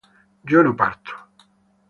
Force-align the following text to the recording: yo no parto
yo 0.49 0.63
no 0.63 0.73
parto 0.75 1.11